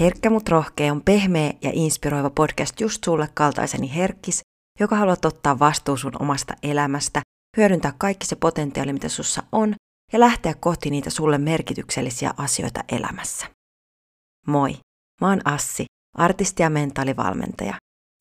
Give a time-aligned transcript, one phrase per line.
[0.00, 4.40] Herkkä mut rohkea on pehmeä ja inspiroiva podcast just sulle kaltaiseni herkkis,
[4.80, 7.22] joka haluat ottaa vastuun sun omasta elämästä,
[7.56, 9.74] hyödyntää kaikki se potentiaali, mitä sussa on,
[10.12, 13.57] ja lähteä kohti niitä sulle merkityksellisiä asioita elämässä.
[14.48, 14.78] Moi,
[15.20, 15.84] mä oon Assi,
[16.16, 17.74] artisti ja mentaalivalmentaja,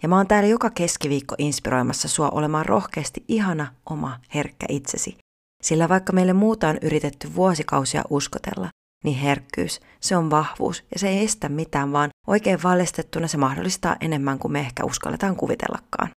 [0.03, 5.17] ja mä oon täällä joka keskiviikko inspiroimassa sua olemaan rohkeasti ihana oma herkkä itsesi.
[5.63, 8.69] Sillä vaikka meille muuta on yritetty vuosikausia uskotella,
[9.03, 13.95] niin herkkyys, se on vahvuus ja se ei estä mitään, vaan oikein vallistettuna se mahdollistaa
[14.01, 16.09] enemmän kuin me ehkä uskalletaan kuvitellakaan.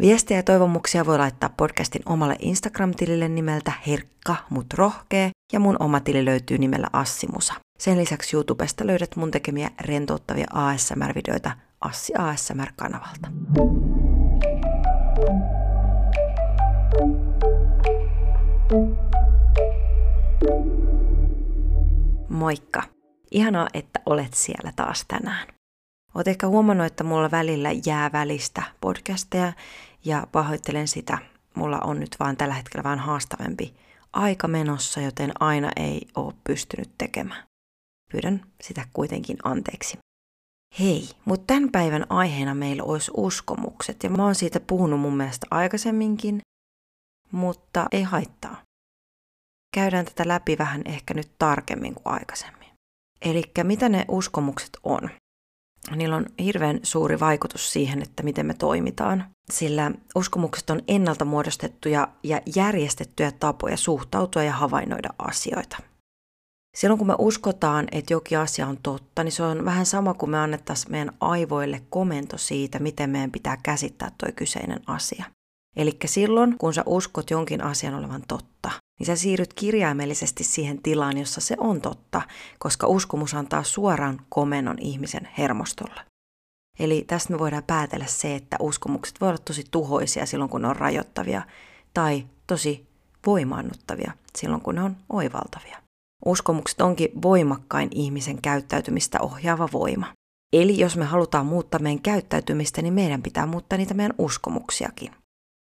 [0.00, 6.00] Viestejä ja toivomuksia voi laittaa podcastin omalle Instagram-tilille nimeltä Herkka, mut rohkee, ja mun oma
[6.00, 7.54] tili löytyy nimellä Assimusa.
[7.78, 11.50] Sen lisäksi YouTubesta löydät mun tekemiä rentouttavia ASMR-videoita
[11.80, 13.28] Assi ASMR-kanavalta.
[22.28, 22.82] Moikka!
[23.30, 25.48] Ihanaa, että olet siellä taas tänään.
[26.14, 29.52] Olet ehkä huomannut, että mulla välillä jää välistä podcasteja
[30.04, 31.18] ja pahoittelen sitä.
[31.54, 33.74] Mulla on nyt vaan tällä hetkellä vähän haastavampi
[34.12, 37.44] aika menossa, joten aina ei ole pystynyt tekemään.
[38.12, 39.98] Pyydän sitä kuitenkin anteeksi.
[40.78, 45.46] Hei, mutta tämän päivän aiheena meillä olisi uskomukset ja mä oon siitä puhunut mun mielestä
[45.50, 46.40] aikaisemminkin,
[47.32, 48.62] mutta ei haittaa.
[49.74, 52.68] Käydään tätä läpi vähän ehkä nyt tarkemmin kuin aikaisemmin.
[53.22, 55.10] Eli mitä ne uskomukset on?
[55.90, 62.08] Niillä on hirveän suuri vaikutus siihen, että miten me toimitaan, sillä uskomukset on ennalta muodostettuja
[62.22, 65.76] ja järjestettyjä tapoja suhtautua ja havainnoida asioita.
[66.76, 70.30] Silloin kun me uskotaan, että jokin asia on totta, niin se on vähän sama kuin
[70.30, 75.24] me annettaisiin meidän aivoille komento siitä, miten meidän pitää käsittää tuo kyseinen asia.
[75.76, 81.18] Eli silloin, kun sä uskot jonkin asian olevan totta, niin sä siirryt kirjaimellisesti siihen tilaan,
[81.18, 82.22] jossa se on totta,
[82.58, 86.00] koska uskomus antaa suoraan komennon ihmisen hermostolle.
[86.78, 90.68] Eli tästä me voidaan päätellä se, että uskomukset voivat olla tosi tuhoisia silloin, kun ne
[90.68, 91.42] on rajoittavia,
[91.94, 92.86] tai tosi
[93.26, 95.78] voimaannuttavia silloin, kun ne on oivaltavia.
[96.24, 100.12] Uskomukset onkin voimakkain ihmisen käyttäytymistä ohjaava voima.
[100.52, 105.12] Eli jos me halutaan muuttaa meidän käyttäytymistä, niin meidän pitää muuttaa niitä meidän uskomuksiakin.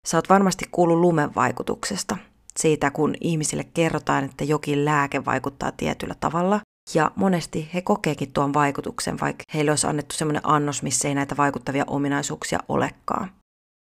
[0.07, 2.17] Sä oot varmasti kuullut lumen vaikutuksesta,
[2.59, 6.59] siitä kun ihmisille kerrotaan, että jokin lääke vaikuttaa tietyllä tavalla,
[6.93, 11.37] ja monesti he kokeekin tuon vaikutuksen, vaikka heille olisi annettu sellainen annos, missä ei näitä
[11.37, 13.31] vaikuttavia ominaisuuksia olekaan.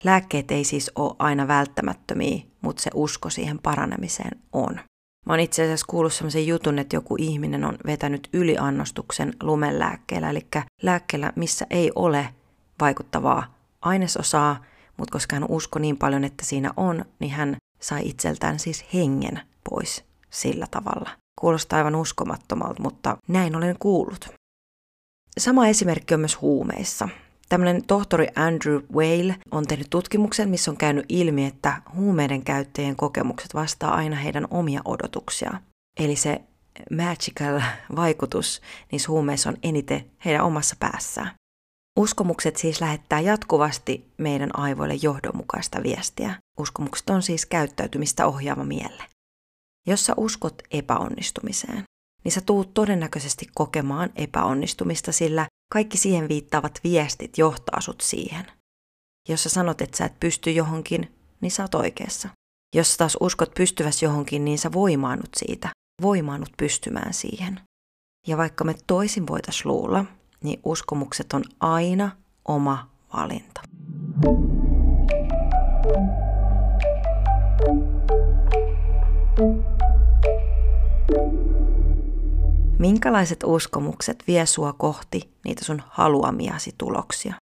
[0.03, 4.79] Lääkkeet ei siis ole aina välttämättömiä, mutta se usko siihen paranemiseen on.
[5.25, 10.47] Mä oon itse asiassa kuullut sellaisen jutun, että joku ihminen on vetänyt yliannostuksen lumelääkkeellä, eli
[10.81, 12.29] lääkkeellä, missä ei ole
[12.79, 14.63] vaikuttavaa ainesosaa,
[14.97, 19.41] mutta koska hän uskoi niin paljon, että siinä on, niin hän sai itseltään siis hengen
[19.69, 21.09] pois sillä tavalla.
[21.41, 24.29] Kuulostaa aivan uskomattomalta, mutta näin olen kuullut.
[25.37, 27.09] Sama esimerkki on myös huumeissa.
[27.49, 33.53] Tämmöinen tohtori Andrew Whale on tehnyt tutkimuksen, missä on käynyt ilmi, että huumeiden käyttäjien kokemukset
[33.53, 35.53] vastaa aina heidän omia odotuksia.
[35.99, 36.41] Eli se
[36.97, 37.61] magical
[37.95, 41.31] vaikutus niissä huumeissa on eniten heidän omassa päässään.
[41.99, 46.35] Uskomukset siis lähettää jatkuvasti meidän aivoille johdonmukaista viestiä.
[46.59, 49.03] Uskomukset on siis käyttäytymistä ohjaava mielle.
[49.87, 51.83] Jos sä uskot epäonnistumiseen,
[52.23, 58.45] niin sä tuut todennäköisesti kokemaan epäonnistumista, sillä kaikki siihen viittaavat viestit johtaa sut siihen.
[59.29, 62.29] Jos sä sanot, että sä et pysty johonkin, niin sä oot oikeassa.
[62.75, 65.69] Jos sä taas uskot pystyväs johonkin, niin sä voimaannut siitä,
[66.01, 67.59] voimaannut pystymään siihen.
[68.27, 70.05] Ja vaikka me toisin voitais luulla,
[70.45, 72.11] niin uskomukset on aina
[72.47, 73.61] oma valinta.
[82.79, 87.33] Minkälaiset uskomukset vie sua kohti niitä sun haluamiasi tuloksia?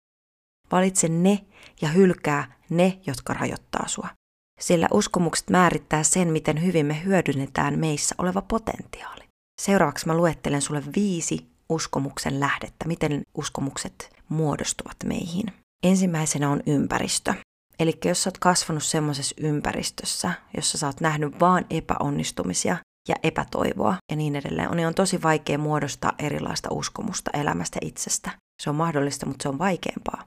[0.72, 1.44] Valitse ne
[1.80, 4.08] ja hylkää ne, jotka rajoittaa sua.
[4.60, 9.24] Sillä uskomukset määrittää sen, miten hyvin me hyödynnetään meissä oleva potentiaali.
[9.62, 15.46] Seuraavaksi mä luettelen sulle viisi uskomuksen lähdettä, miten uskomukset muodostuvat meihin.
[15.82, 17.34] Ensimmäisenä on ympäristö.
[17.78, 22.76] Eli jos sä oot kasvanut semmoisessa ympäristössä, jossa sä oot nähnyt vaan epäonnistumisia
[23.08, 28.30] ja epätoivoa ja niin edelleen, niin on tosi vaikea muodostaa erilaista uskomusta elämästä itsestä.
[28.62, 30.24] Se on mahdollista, mutta se on vaikeampaa.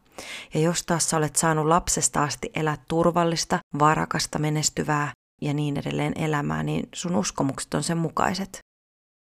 [0.53, 5.11] Ja jos taas sä olet saanut lapsesta asti elää turvallista, varakasta, menestyvää
[5.41, 8.64] ja niin edelleen elämää, niin sun uskomukset on sen mukaiset.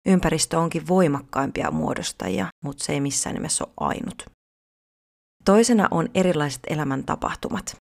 [0.06, 4.24] Ympäristö onkin voimakkaimpia muodostajia, mutta se ei missään nimessä ole ainut.
[5.44, 7.76] Toisena on erilaiset elämäntapahtumat.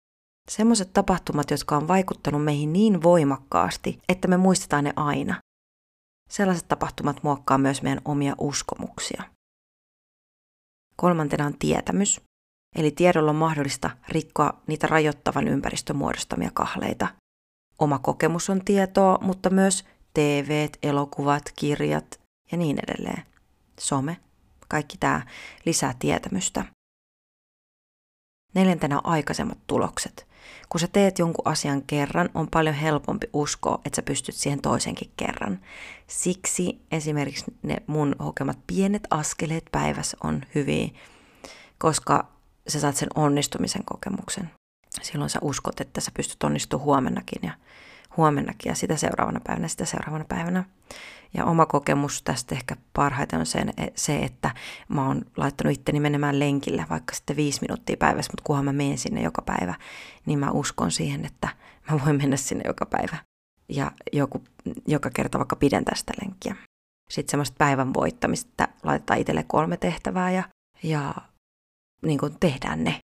[0.51, 5.41] Semmoiset tapahtumat, jotka on vaikuttanut meihin niin voimakkaasti, että me muistetaan ne aina.
[6.29, 9.23] Sellaiset tapahtumat muokkaa myös meidän omia uskomuksia.
[10.95, 12.21] Kolmantena on tietämys,
[12.75, 17.07] eli tiedolla on mahdollista rikkoa niitä rajoittavan ympäristön muodostamia kahleita.
[17.79, 22.19] Oma kokemus on tietoa, mutta myös TV, elokuvat, kirjat
[22.51, 23.23] ja niin edelleen.
[23.79, 24.17] Some,
[24.67, 25.21] kaikki tämä
[25.65, 26.65] lisää tietämystä.
[28.55, 30.27] Neljäntenä on aikaisemmat tulokset.
[30.69, 35.11] Kun sä teet jonkun asian kerran, on paljon helpompi uskoa, että sä pystyt siihen toisenkin
[35.17, 35.59] kerran.
[36.07, 40.89] Siksi esimerkiksi ne mun hokemat pienet askeleet päivässä on hyviä,
[41.77, 42.27] koska
[42.67, 44.51] sä saat sen onnistumisen kokemuksen.
[45.01, 47.53] Silloin sä uskot, että sä pystyt onnistumaan huomennakin ja
[48.17, 50.63] huomennakin ja sitä seuraavana päivänä, sitä seuraavana päivänä.
[51.33, 54.51] Ja oma kokemus tästä ehkä parhaiten on sen, se, että
[54.87, 58.97] mä oon laittanut itteni menemään lenkille vaikka sitten viisi minuuttia päivässä, mutta kunhan mä menen
[58.97, 59.73] sinne joka päivä,
[60.25, 61.49] niin mä uskon siihen, että
[61.91, 63.17] mä voin mennä sinne joka päivä.
[63.69, 64.43] Ja joku,
[64.87, 66.55] joka kerta vaikka pidentää sitä lenkkiä.
[67.09, 70.43] Sitten semmoista päivän voittamista, laitetaan itselle kolme tehtävää ja,
[70.83, 71.15] ja
[72.01, 72.99] niin kuin tehdään ne.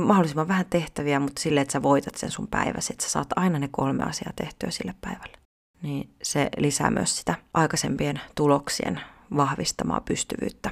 [0.00, 3.58] Mahdollisimman vähän tehtäviä, mutta silleen, että sä voitat sen sun päiväsi, että sä saat aina
[3.58, 5.42] ne kolme asiaa tehtyä sille päivälle
[5.82, 9.00] niin se lisää myös sitä aikaisempien tuloksien
[9.36, 10.70] vahvistamaa pystyvyyttä.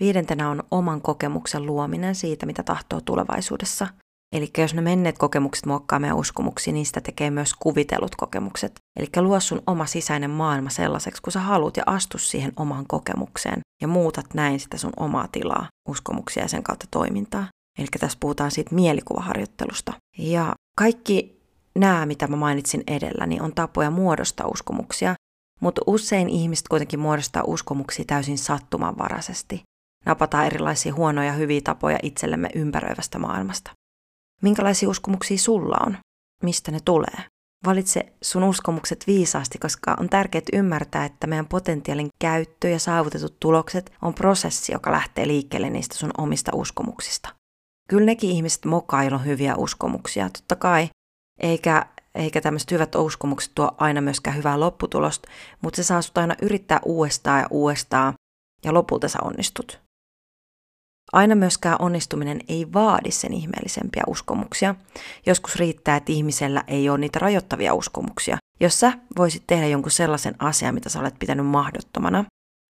[0.00, 3.86] Viidentenä on oman kokemuksen luominen siitä, mitä tahtoo tulevaisuudessa.
[4.32, 8.72] Eli jos ne menneet kokemukset muokkaa meidän uskomuksia, niin sitä tekee myös kuvitellut kokemukset.
[8.96, 13.60] Eli luo sun oma sisäinen maailma sellaiseksi, kun sä haluat ja astu siihen omaan kokemukseen
[13.82, 17.46] ja muutat näin sitä sun omaa tilaa, uskomuksia ja sen kautta toimintaa.
[17.78, 19.92] Eli tässä puhutaan siitä mielikuvaharjoittelusta.
[20.18, 21.42] Ja kaikki
[21.74, 25.14] nämä, mitä mä mainitsin edellä, niin on tapoja muodostaa uskomuksia,
[25.60, 29.62] mutta usein ihmiset kuitenkin muodostaa uskomuksia täysin sattumanvaraisesti.
[30.06, 33.70] Napataan erilaisia huonoja hyviä tapoja itsellemme ympäröivästä maailmasta.
[34.42, 35.98] Minkälaisia uskomuksia sulla on?
[36.42, 37.24] Mistä ne tulee?
[37.66, 43.92] Valitse sun uskomukset viisaasti, koska on tärkeää ymmärtää, että meidän potentiaalin käyttö ja saavutetut tulokset
[44.02, 47.35] on prosessi, joka lähtee liikkeelle niistä sun omista uskomuksista.
[47.88, 50.88] Kyllä nekin ihmiset mokailla hyviä uskomuksia, totta kai,
[51.40, 55.28] eikä, eikä tämmöiset hyvät uskomukset tuo aina myöskään hyvää lopputulosta,
[55.62, 58.14] mutta se saa sut aina yrittää uudestaan ja uudestaan,
[58.64, 59.80] ja lopulta sä onnistut.
[61.12, 64.74] Aina myöskään onnistuminen ei vaadi sen ihmeellisempiä uskomuksia.
[65.26, 68.38] Joskus riittää, että ihmisellä ei ole niitä rajoittavia uskomuksia.
[68.60, 72.24] Jos sä voisit tehdä jonkun sellaisen asian, mitä sä olet pitänyt mahdottomana,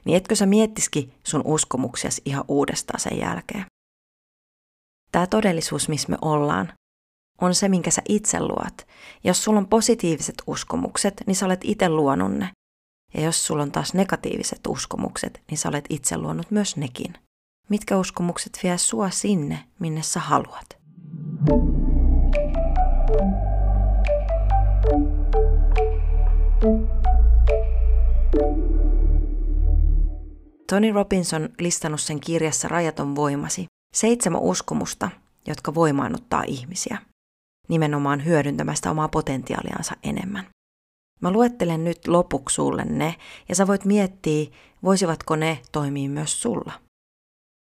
[0.04, 3.66] niin etkö sä miettiski sun uskomuksiasi ihan uudestaan sen jälkeen?
[5.12, 6.72] Tämä todellisuus, missä me ollaan,
[7.40, 8.86] on se, minkä sä itse luot.
[9.24, 12.50] Jos sulla on positiiviset uskomukset, niin sä olet itse luonut ne.
[13.14, 17.14] Ja jos sulla on taas negatiiviset uskomukset, niin sä olet itse luonut myös nekin.
[17.68, 20.66] Mitkä uskomukset vie sua sinne, minne sä haluat?
[30.70, 35.10] Tony Robinson listannut sen kirjassa Rajaton voimasi seitsemän uskomusta,
[35.46, 36.98] jotka voimaannuttaa ihmisiä
[37.68, 40.46] nimenomaan hyödyntämästä omaa potentiaaliansa enemmän.
[41.20, 43.14] Mä luettelen nyt lopuksi sulle ne,
[43.48, 44.50] ja sä voit miettiä,
[44.82, 46.72] voisivatko ne toimia myös sulla.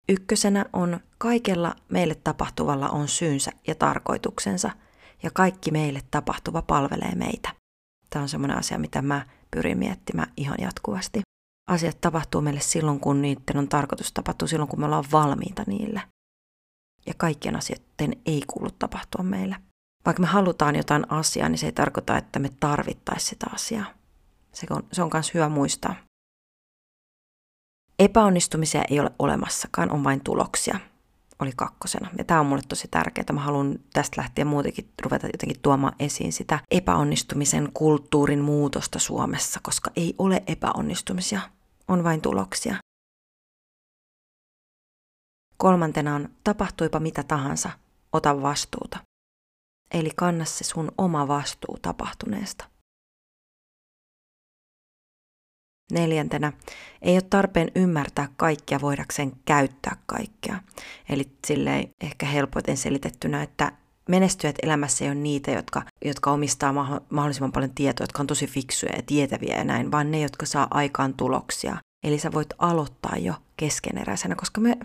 [0.10, 4.72] Ykkösenä on kaikella meille tapahtuvalla on syynsä ja tarkoituksensa,
[5.24, 7.50] ja kaikki meille tapahtuva palvelee meitä.
[8.10, 11.22] Tämä on semmoinen asia, mitä mä pyrin miettimään ihan jatkuvasti.
[11.68, 16.02] Asiat tapahtuu meille silloin, kun niiden on tarkoitus tapahtua, silloin kun me ollaan valmiita niille.
[17.06, 19.56] Ja kaikkien asioiden ei kuulu tapahtua meille
[20.06, 23.86] vaikka me halutaan jotain asiaa, niin se ei tarkoita, että me tarvittaisiin sitä asiaa.
[24.54, 25.96] Se on, se on myös hyvä muistaa.
[28.00, 30.80] Epäonnistumisia ei ole olemassakaan, on vain tuloksia.
[31.44, 32.10] Oli kakkosena.
[32.18, 33.26] Ja tämä on mulle tosi tärkeää.
[33.34, 39.92] Mä haluan tästä lähtien muutenkin ruveta jotenkin tuomaan esiin sitä epäonnistumisen kulttuurin muutosta Suomessa, koska
[39.96, 41.42] ei ole epäonnistumisia,
[41.88, 42.76] on vain tuloksia.
[45.58, 47.70] Kolmantena on tapahtuipa mitä tahansa,
[48.14, 49.00] ota vastuuta
[49.94, 52.73] eli kanna se sun oma vastuu tapahtuneesta.
[55.92, 56.54] Neljäntenä,
[57.02, 60.60] ei ole tarpeen ymmärtää kaikkia voidakseen käyttää kaikkea.
[61.10, 63.72] Eli silleen ehkä helpoiten selitettynä, että
[64.10, 66.74] menestyjät elämässä ei ole niitä, jotka, jotka omistaa
[67.10, 70.68] mahdollisimman paljon tietoa, jotka on tosi fiksuja ja tietäviä ja näin, vaan ne, jotka saa
[70.72, 71.78] aikaan tuloksia.
[72.04, 74.78] Eli sä voit aloittaa jo keskeneräisenä, koska me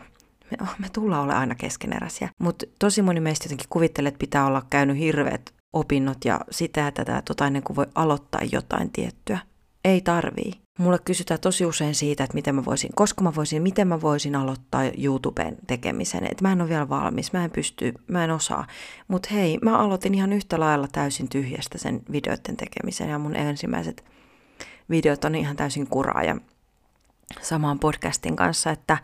[0.51, 2.29] me, me tullaan olla aina keskeneräisiä.
[2.41, 7.23] Mutta tosi moni meistä jotenkin kuvittelee, että pitää olla käynyt hirveät opinnot ja sitä tätä
[7.25, 9.39] tota ennen kuin voi aloittaa jotain tiettyä.
[9.85, 10.53] Ei tarvii.
[10.79, 14.37] Mulle kysytään tosi usein siitä, että miten mä voisin, koska mä voisin, miten mä voisin
[14.37, 16.25] aloittaa YouTuben tekemisen.
[16.25, 18.67] Että mä en ole vielä valmis, mä en pysty, mä en osaa.
[19.09, 24.05] Mutta hei, mä aloitin ihan yhtä lailla täysin tyhjästä sen videoiden tekemisen ja mun ensimmäiset
[24.91, 26.37] videot on ihan täysin kuraa ja
[27.43, 28.99] samaan podcastin kanssa, että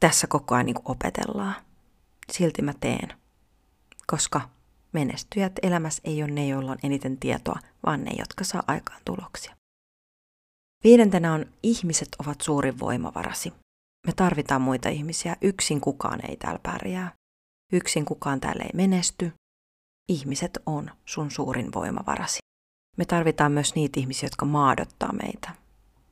[0.00, 1.54] tässä koko ajan niin opetellaan.
[2.32, 3.08] Silti mä teen,
[4.06, 4.40] koska
[5.00, 9.56] menestyjät elämässä ei ole ne, joilla on eniten tietoa, vaan ne, jotka saa aikaan tuloksia.
[10.84, 13.52] Viidentenä on ihmiset ovat suurin voimavarasi.
[14.06, 15.36] Me tarvitaan muita ihmisiä.
[15.40, 17.12] Yksin kukaan ei täällä pärjää.
[17.72, 19.32] Yksin kukaan täällä ei menesty.
[20.08, 22.38] Ihmiset on sun suurin voimavarasi.
[22.96, 25.50] Me tarvitaan myös niitä ihmisiä, jotka maadottaa meitä,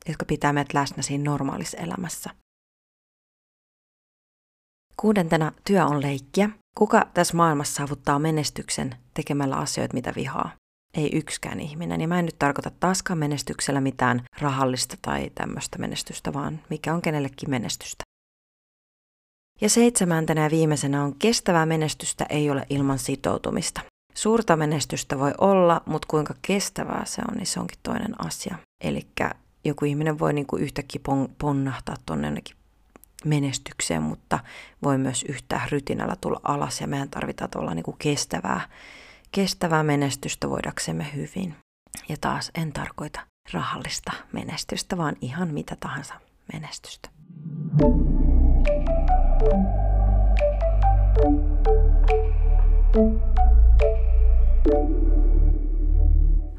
[0.07, 2.29] jotka pitää meidät läsnä siinä normaalissa elämässä.
[4.97, 6.49] Kuudentena työ on leikkiä.
[6.77, 10.51] Kuka tässä maailmassa saavuttaa menestyksen tekemällä asioita, mitä vihaa?
[10.93, 12.01] Ei yksikään ihminen.
[12.01, 17.01] Ja mä en nyt tarkoita taaskaan menestyksellä mitään rahallista tai tämmöistä menestystä, vaan mikä on
[17.01, 18.03] kenellekin menestystä.
[19.61, 23.81] Ja seitsemäntenä ja viimeisenä on kestävää menestystä ei ole ilman sitoutumista.
[24.13, 28.55] Suurta menestystä voi olla, mutta kuinka kestävää se on, niin se onkin toinen asia.
[28.83, 29.07] Eli
[29.65, 31.01] joku ihminen voi niinku yhtäkkiä
[31.37, 32.55] ponnahtaa tuonne jonnekin
[33.25, 34.39] menestykseen, mutta
[34.83, 38.61] voi myös yhtään rytinällä tulla alas ja meidän tarvitaan tuolla niin kuin kestävää,
[39.31, 41.55] kestävää menestystä voidaksemme hyvin.
[42.09, 43.19] Ja taas en tarkoita
[43.53, 46.13] rahallista menestystä, vaan ihan mitä tahansa
[46.53, 47.09] menestystä.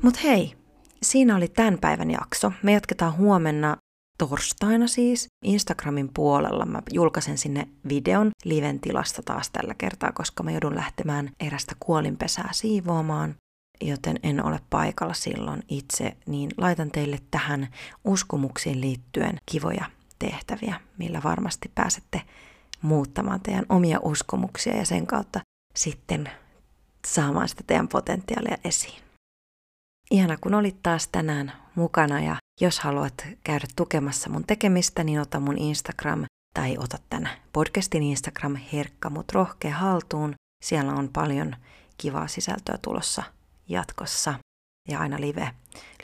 [0.02, 0.54] Mutta hei,
[1.02, 2.52] siinä oli tämän päivän jakso.
[2.62, 3.76] Me jatketaan huomenna
[4.18, 10.50] torstaina siis Instagramin puolella mä julkaisen sinne videon liven tilasta taas tällä kertaa, koska mä
[10.50, 13.34] joudun lähtemään erästä kuolinpesää siivoamaan,
[13.80, 17.68] joten en ole paikalla silloin itse, niin laitan teille tähän
[18.04, 19.84] uskomuksiin liittyen kivoja
[20.18, 22.22] tehtäviä, millä varmasti pääsette
[22.82, 25.40] muuttamaan teidän omia uskomuksia ja sen kautta
[25.74, 26.30] sitten
[27.06, 29.02] saamaan sitä teidän potentiaalia esiin.
[30.10, 35.40] Ihana, kun olit taas tänään mukana ja jos haluat käydä tukemassa mun tekemistä, niin ota
[35.40, 40.34] mun Instagram tai ota tämän podcastin Instagram herkka mut rohkea haltuun.
[40.64, 41.56] Siellä on paljon
[41.98, 43.22] kivaa sisältöä tulossa
[43.68, 44.34] jatkossa
[44.88, 45.50] ja aina live,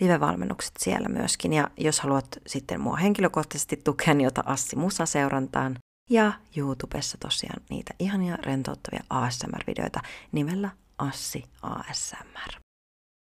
[0.00, 1.52] live-valmennukset siellä myöskin.
[1.52, 5.76] Ja jos haluat sitten mua henkilökohtaisesti tukea, niin ota Assi Musa seurantaan.
[6.10, 10.00] Ja YouTubessa tosiaan niitä ihania rentouttavia ASMR-videoita
[10.32, 12.52] nimellä Assi ASMR.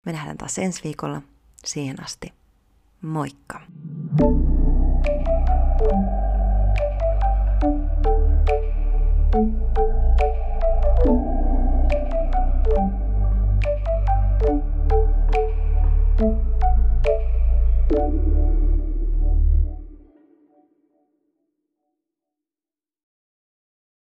[0.06, 1.22] Me nähdään taas ensi viikolla.
[1.64, 2.33] Siihen asti,
[3.02, 3.61] moikka!
[5.87, 6.24] thank you